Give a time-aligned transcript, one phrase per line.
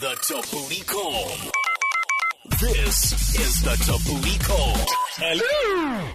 [0.00, 1.26] The Tabooty Call.
[2.60, 4.76] This is the Tabooty Call.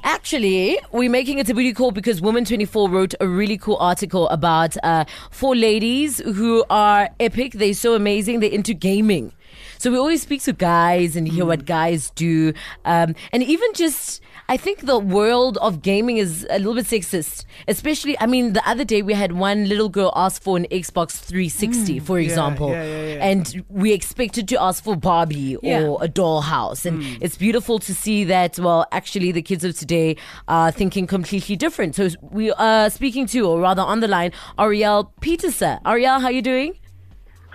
[0.06, 4.77] Actually, we're making a booty call because Woman 24 wrote a really cool article about
[4.83, 7.51] uh, four ladies who are epic.
[7.51, 8.39] They're so amazing.
[8.39, 9.34] They're into gaming.
[9.77, 11.65] So we always speak to guys and hear what mm.
[11.65, 12.53] guys do.
[12.85, 17.45] Um, and even just, I think the world of gaming is a little bit sexist.
[17.67, 21.20] Especially, I mean, the other day we had one little girl ask for an Xbox
[21.20, 22.03] 360, mm.
[22.03, 22.70] for example.
[22.70, 23.25] yeah, yeah, yeah.
[23.25, 25.83] And we expected to ask for Barbie Yeah.
[25.83, 26.85] or a dollhouse.
[26.85, 27.17] And mm.
[27.22, 31.95] it's beautiful to see that, well, actually, the kids of today are thinking completely different.
[31.95, 35.81] So we are speaking to, or rather on the line, Arielle Pieterse.
[35.83, 36.77] Arielle, how are you doing?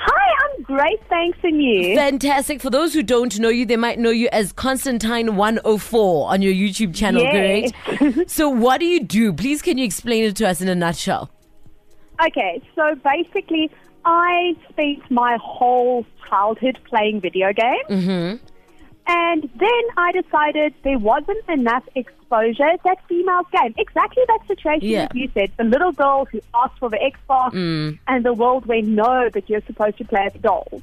[0.01, 0.38] Hi, I'm
[0.69, 1.97] great, thanks, and you?
[1.97, 2.61] Fantastic.
[2.61, 6.95] For those who don't know you, they might know you as Constantine104 on your YouTube
[6.95, 7.73] channel, Yes.
[7.73, 8.31] correct?
[8.31, 9.33] so what do you do?
[9.33, 11.31] Please, can you explain it to us in a nutshell?
[12.25, 13.71] Okay, so basically,
[14.05, 17.89] I spent my whole childhood playing video games.
[18.05, 18.47] Mm-hmm.
[19.11, 23.75] And then I decided there wasn't enough exposure that females game.
[23.77, 25.03] Exactly that situation Yeah.
[25.03, 25.51] that you said.
[25.57, 27.99] The little girl who asked for the Xbox, mm.
[28.07, 30.83] and the world went, no, but you're supposed to play with dolls.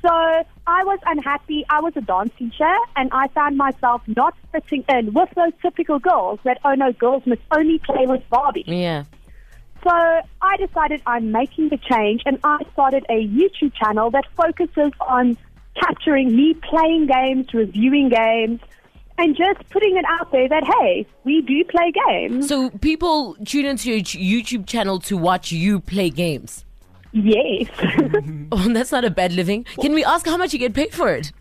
[0.00, 1.66] So I was unhappy.
[1.68, 5.98] I was a dance teacher, and I found myself not fitting in with those typical
[5.98, 8.64] girls that, oh no, girls must only play with Barbie.
[8.66, 9.04] Yeah.
[9.82, 14.92] So I decided I'm making the change and I started a YouTube channel that focuses
[15.00, 15.36] on
[15.74, 18.60] capturing me playing games, reviewing games,
[19.18, 22.48] and just putting it out there that, hey, we do play games.
[22.48, 26.64] So people tune into your YouTube channel to watch you play games.
[27.12, 27.68] Yes.
[28.52, 29.64] Oh, that's not a bad living.
[29.80, 31.32] Can we ask how much you get paid for it?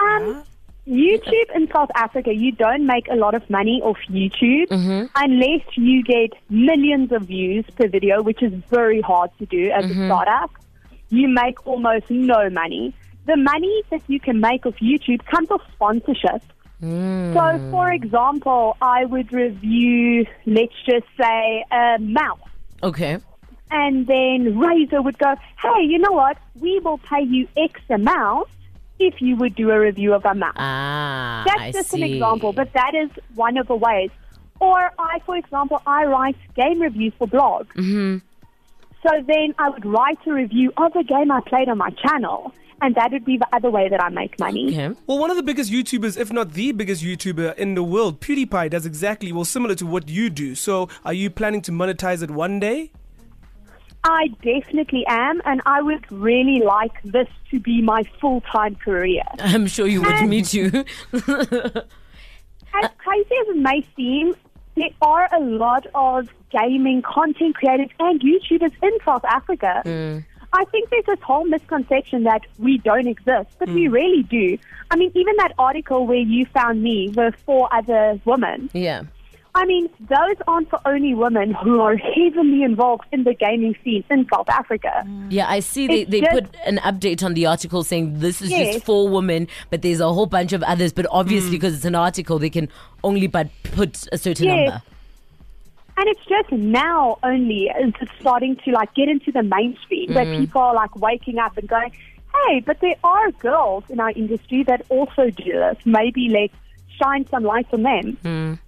[0.00, 0.44] um,
[0.86, 4.66] YouTube in South Africa, you don't make a lot of money off YouTube
[5.14, 9.84] unless you get millions of views per video, which is very hard to do as
[9.90, 10.50] a startup.
[11.10, 12.94] You make almost no money.
[13.26, 16.42] The money that you can make off YouTube comes off sponsorship.
[16.80, 22.40] So, for example, I would review, let's just say, a mouse.
[22.82, 23.18] Okay.
[23.70, 26.38] And then Razer would go, hey, you know what?
[26.58, 28.48] We will pay you X amount
[28.98, 30.54] if you would do a review of a mouse.
[30.56, 34.10] Ah, That's I just an example, but that is one of the ways.
[34.60, 37.68] Or I, for example, I write game reviews for blogs.
[37.76, 38.18] Mm-hmm.
[39.06, 42.52] So then I would write a review of a game I played on my channel,
[42.82, 44.68] and that would be the other way that I make money.
[44.68, 44.94] Okay.
[45.06, 48.70] Well, one of the biggest YouTubers, if not the biggest YouTuber in the world, PewDiePie,
[48.70, 50.54] does exactly well similar to what you do.
[50.56, 52.90] So, are you planning to monetize it one day?
[54.04, 59.22] I definitely am, and I would really like this to be my full time career.
[59.38, 60.28] I'm sure you would.
[60.28, 60.84] Me too.
[62.74, 64.34] As crazy as it may seem,
[64.76, 69.82] there are a lot of gaming content creators and YouTubers in South Africa.
[69.84, 70.24] Mm.
[70.52, 73.92] I think there's this whole misconception that we don't exist, but we hmm.
[73.92, 74.58] really do.
[74.90, 79.04] I mean, even that article where you found me, the four other women, yeah.
[79.54, 84.02] I mean, those aren't for only women who are heavily involved in the gaming scene
[84.10, 85.04] in South Africa.
[85.06, 85.26] Mm.
[85.30, 88.40] Yeah, I see they, It's they just- put an update on the article saying this
[88.40, 88.74] is Yes.
[88.74, 90.92] just for women, but there's a whole bunch of others.
[90.94, 91.56] But obviously, hmm.
[91.56, 92.68] because it's an article, they can
[93.04, 94.70] only but put a certain Yes.
[94.70, 94.82] number.
[95.96, 100.24] And it's just now only is it starting to like get into the mainstream where
[100.24, 100.40] mm.
[100.40, 101.92] people are like waking up and going,
[102.46, 105.76] hey, but there are girls in our industry that also do this.
[105.84, 106.54] Maybe let's
[107.00, 108.18] shine some light on them.
[108.24, 108.58] Mm.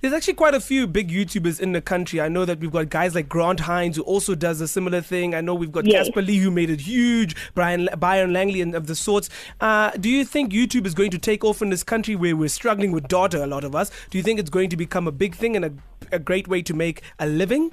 [0.00, 2.20] There's actually quite a few big YouTubers in the country.
[2.20, 5.34] I know that we've got guys like Grant Hines who also does a similar thing.
[5.34, 6.06] I know we've got Yes.
[6.06, 9.28] Casper Lee who made it huge, Brian Byron Langley and of the sorts.
[9.60, 12.48] Uh, do you think YouTube is going to take off in this country where we're
[12.48, 13.90] struggling with data, a lot of us?
[14.10, 15.72] Do you think it's going to become a big thing and a,
[16.12, 17.72] a great way to make a living?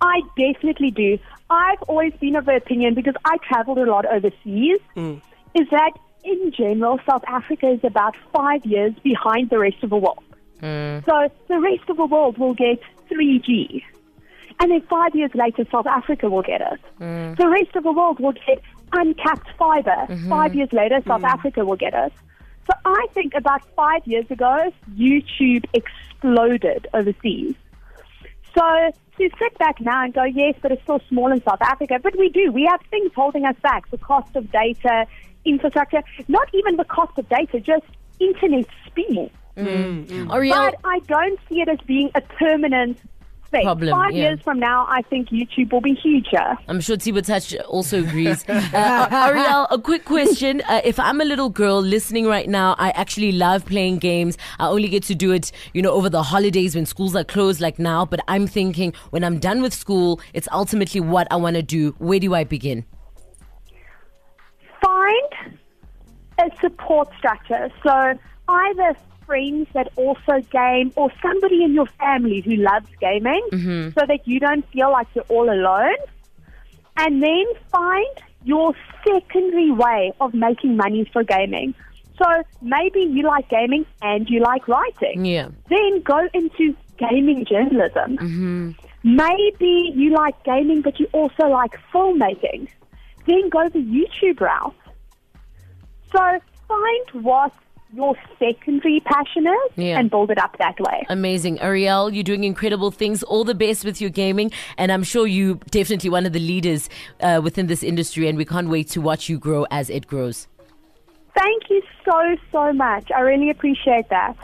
[0.00, 1.18] I definitely do.
[1.48, 5.92] I've always been of the opinion because I traveled a lot overseas, is that
[6.24, 10.22] in general, South Africa is about five years behind the rest of the world.
[10.62, 11.04] Mm.
[11.04, 12.80] So the rest of the world will get
[13.10, 13.82] 3G.
[14.58, 16.80] And then five years later, South Africa will get it.
[17.00, 17.36] Mm.
[17.36, 18.62] The rest of the world will get
[18.92, 20.06] uncapped fiber.
[20.08, 20.28] Mm-hmm.
[20.28, 21.28] Five years later, South mm.
[21.28, 22.12] Africa will get it.
[22.66, 27.54] So I think about five years ago, YouTube exploded overseas.
[28.56, 31.98] So to sit back now and go, yes, but it's still small in South Africa.
[32.02, 32.50] But we do.
[32.50, 33.90] We have things holding us back.
[33.90, 35.06] The cost of data,
[35.44, 37.84] infrastructure, not even the cost of data, just
[38.18, 39.30] internet speed.
[39.56, 42.98] Arielle, But I don't see it as being a permanent
[43.50, 43.64] thing.
[43.64, 44.28] Problem, Five yeah.
[44.30, 46.56] years from now, I think YouTube will be huger.
[46.68, 48.44] I'm sure Tiba Touch also agrees.
[48.76, 50.60] Uh, Arielle, a quick question.
[50.68, 54.36] Uh, if I'm a little girl listening right now, I actually love playing games.
[54.58, 57.60] I only get to do it, you know, over the holidays when schools are closed
[57.60, 58.04] like now.
[58.04, 61.94] But I'm thinking when I'm done with school, it's ultimately what I want to do.
[61.98, 62.84] Where do I begin?
[64.82, 65.58] Find
[66.38, 67.70] a support structure.
[67.82, 68.18] So
[68.48, 73.98] either friends that also game or somebody in your family who loves gaming mm-hmm.
[73.98, 75.96] so that you don't feel like you're all alone.
[76.96, 78.74] And then find your
[79.04, 81.74] secondary way of making money for gaming.
[82.18, 82.24] So
[82.62, 85.24] maybe you like gaming and you like writing.
[85.24, 85.48] Yeah.
[85.68, 88.16] Then go into gaming journalism.
[88.16, 88.70] Mm-hmm.
[89.02, 92.68] Maybe you like gaming, but you also like filmmaking.
[93.26, 94.74] Then go the YouTube route.
[96.12, 97.52] So find what
[97.94, 99.98] your secondary passion is Yeah.
[99.98, 101.04] and build it up that way.
[101.08, 101.58] Amazing.
[101.58, 103.22] Arielle, you're doing incredible things.
[103.22, 104.50] All the best with your gaming.
[104.76, 106.88] And I'm sure you definitely one of the leaders
[107.20, 108.28] uh, within this industry.
[108.28, 110.48] And we can't wait to watch you grow as it grows.
[111.36, 113.10] Thank you so, so much.
[113.14, 114.36] I really appreciate that.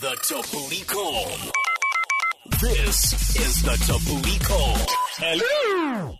[0.00, 1.26] The Tabooty Call.
[2.60, 4.76] This is the Tabooty Call.
[5.18, 6.18] Hello.